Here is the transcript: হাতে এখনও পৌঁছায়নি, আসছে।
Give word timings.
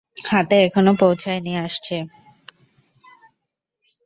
হাতে 0.25 0.55
এখনও 0.63 0.93
পৌঁছায়নি, 1.01 1.53
আসছে। 1.57 1.97